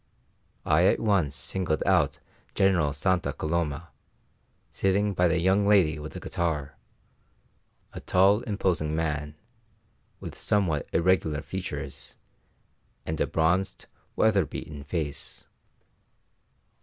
I 0.65 0.85
at 0.85 0.99
once 0.99 1.35
singled 1.35 1.83
out 1.85 2.19
General 2.55 2.91
Santa 2.91 3.33
Coloma, 3.33 3.89
sitting 4.71 5.13
by 5.13 5.27
the 5.27 5.37
young 5.39 5.67
lady 5.67 5.99
with 5.99 6.13
the 6.13 6.19
guitar 6.19 6.75
a 7.93 7.99
tall, 7.99 8.39
imposing 8.39 8.95
man, 8.95 9.35
with 10.19 10.33
somewhat 10.35 10.89
irregular 10.91 11.43
features, 11.43 12.15
and 13.05 13.21
a 13.21 13.27
bronzed, 13.27 13.85
weather 14.15 14.43
beaten 14.47 14.83
face. 14.83 15.43